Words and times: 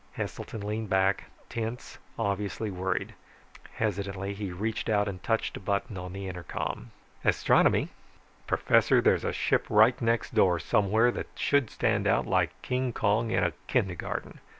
Heselton 0.17 0.61
leaned 0.61 0.89
back, 0.89 1.25
tense, 1.47 1.99
obviously 2.17 2.71
worried. 2.71 3.13
Hesitantly, 3.73 4.33
he 4.33 4.51
reached 4.51 4.89
out 4.89 5.07
and 5.07 5.21
touched 5.21 5.55
a 5.55 5.59
button 5.59 5.95
on 5.95 6.11
the 6.11 6.27
intercom. 6.27 6.89
"Astronomy." 7.23 7.89
"Professor, 8.47 8.99
there's 8.99 9.23
a 9.23 9.31
ship 9.31 9.67
right 9.69 10.01
next 10.01 10.33
door 10.33 10.57
somewhere 10.57 11.11
that 11.11 11.27
should 11.35 11.69
stand 11.69 12.07
out 12.07 12.25
like 12.25 12.59
King 12.63 12.93
Kong 12.93 13.29
in 13.29 13.43
a 13.43 13.53
kindergarten." 13.67 14.39